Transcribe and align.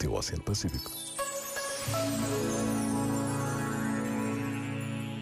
teu 0.00 0.14
Oceano 0.14 0.42
Pacífico. 0.42 0.90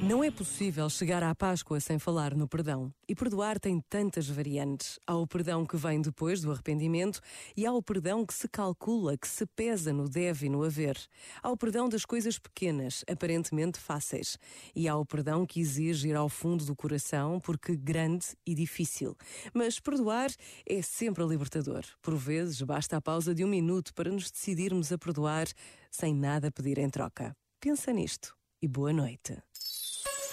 Não 0.00 0.22
é 0.22 0.30
possível 0.30 0.88
chegar 0.88 1.24
à 1.24 1.34
Páscoa 1.34 1.80
sem 1.80 1.98
falar 1.98 2.32
no 2.32 2.46
perdão. 2.46 2.94
E 3.08 3.16
perdoar 3.16 3.58
tem 3.58 3.80
tantas 3.90 4.28
variantes. 4.28 4.96
Há 5.04 5.16
o 5.16 5.26
perdão 5.26 5.66
que 5.66 5.76
vem 5.76 6.00
depois 6.00 6.40
do 6.40 6.52
arrependimento 6.52 7.20
e 7.56 7.66
há 7.66 7.72
o 7.72 7.82
perdão 7.82 8.24
que 8.24 8.32
se 8.32 8.46
calcula, 8.46 9.18
que 9.18 9.26
se 9.26 9.44
pesa 9.44 9.92
no 9.92 10.08
deve 10.08 10.46
e 10.46 10.48
no 10.48 10.62
haver. 10.62 10.96
Há 11.42 11.50
o 11.50 11.56
perdão 11.56 11.88
das 11.88 12.04
coisas 12.04 12.38
pequenas, 12.38 13.04
aparentemente 13.10 13.80
fáceis. 13.80 14.38
E 14.74 14.86
há 14.86 14.96
o 14.96 15.04
perdão 15.04 15.44
que 15.44 15.60
exige 15.60 16.08
ir 16.08 16.14
ao 16.14 16.28
fundo 16.28 16.64
do 16.64 16.76
coração, 16.76 17.40
porque 17.40 17.74
grande 17.74 18.26
e 18.46 18.54
difícil. 18.54 19.16
Mas 19.52 19.80
perdoar 19.80 20.30
é 20.64 20.80
sempre 20.80 21.24
libertador. 21.24 21.82
Por 22.00 22.14
vezes, 22.14 22.62
basta 22.62 22.96
a 22.96 23.00
pausa 23.00 23.34
de 23.34 23.44
um 23.44 23.48
minuto 23.48 23.92
para 23.94 24.12
nos 24.12 24.30
decidirmos 24.30 24.92
a 24.92 24.96
perdoar 24.96 25.48
sem 25.90 26.14
nada 26.14 26.52
pedir 26.52 26.78
em 26.78 26.88
troca. 26.88 27.36
Pensa 27.58 27.92
nisto 27.92 28.38
e 28.62 28.68
boa 28.68 28.92
noite. 28.92 29.36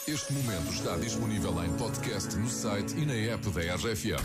Este 0.08 0.34
momento 0.34 0.72
está 0.72 0.96
disponível 0.98 1.64
em 1.64 1.74
podcast 1.78 2.36
no 2.38 2.48
site 2.48 2.96
e 2.96 3.06
na 3.08 3.34
app 3.34 3.50
da 3.50 3.76
RFM. 3.76 4.22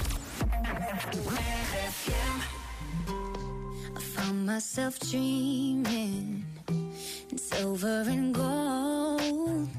I 3.96 4.00
found 4.14 4.46
myself 4.46 4.98
dreaming 5.00 6.44
in 7.32 7.38
silver 7.38 8.04
and 8.08 8.34
gold, 8.34 9.70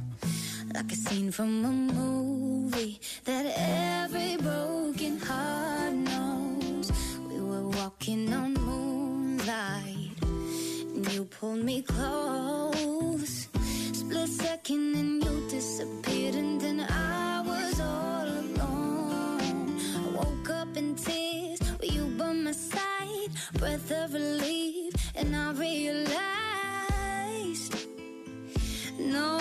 like 0.73 0.91
a 0.91 0.95
scene 0.95 1.31
from 1.31 1.65
a 1.65 1.69
movie 1.69 2.99
that 3.25 3.45
every 3.45 4.37
broken 4.37 5.19
heart 5.19 5.93
knows. 5.93 6.91
We 7.29 7.39
were 7.39 7.69
walking 7.77 8.33
on 8.33 8.53
moonlight, 8.55 10.17
and 10.95 11.13
you 11.13 11.25
pulled 11.25 11.63
me 11.63 11.83
close. 11.83 13.47
Split 14.11 14.27
second, 14.27 14.95
and 14.95 15.23
you 15.23 15.47
disappeared, 15.49 16.35
and 16.35 16.59
then 16.59 16.81
I 16.81 17.41
was 17.47 17.79
all 17.79 18.27
alone. 18.27 19.79
I 19.95 20.01
woke 20.13 20.49
up 20.49 20.75
in 20.75 20.95
tears 20.95 21.61
with 21.79 21.93
you 21.93 22.07
by 22.17 22.33
my 22.33 22.51
side, 22.51 23.31
breath 23.53 23.89
of 23.89 24.13
relief, 24.13 24.93
and 25.15 25.33
I 25.33 25.53
realized 25.53 26.17
no, 28.99 29.40